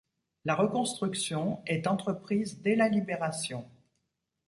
La 0.45 0.55
reconstruction 0.55 1.61
est 1.67 1.85
entreprise 1.85 2.59
dès 2.63 2.75
la 2.75 2.89
Libération. 2.89 3.69